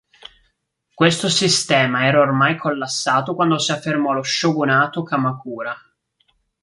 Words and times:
Questo 0.95 1.29
sistema 1.29 2.07
era 2.07 2.21
ormai 2.21 2.57
collassato 2.57 3.35
quando 3.35 3.59
si 3.59 3.71
affermò 3.71 4.13
lo 4.13 4.23
shogunato 4.23 5.03
Kamakura. 5.03 5.77